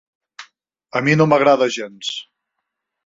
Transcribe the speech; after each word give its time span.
A 0.99 1.03
mi 1.07 1.15
no 1.19 1.27
m'agrada 1.33 1.69
gens. 1.77 2.11